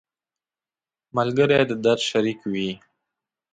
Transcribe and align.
ملګری 1.17 1.61
د 1.69 1.71
درد 1.83 2.01
شریک 2.09 2.39
وي 2.51 2.69